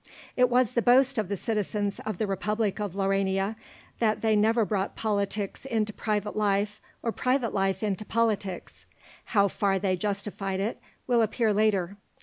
It 0.35 0.49
was 0.49 0.71
the 0.71 0.81
boast 0.81 1.19
of 1.19 1.27
the 1.27 1.37
citizens 1.37 1.99
of 2.07 2.17
the 2.17 2.25
Republic 2.25 2.79
of 2.79 2.95
Laurania 2.95 3.55
that 3.99 4.21
they 4.21 4.35
never 4.35 4.65
brought 4.65 4.95
politics 4.95 5.63
into 5.63 5.93
private 5.93 6.35
life 6.35 6.81
or 7.03 7.11
private 7.11 7.53
life 7.53 7.83
into 7.83 8.03
politics. 8.03 8.87
How 9.25 9.47
far 9.47 9.77
they 9.77 9.95
justified 9.95 10.59
it 10.59 10.79
will 11.05 11.21
appear 11.21 11.53
later. 11.53 11.97